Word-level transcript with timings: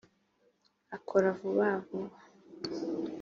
akora 0.97 1.27
vuba 1.39 1.67
vuba 1.87 2.19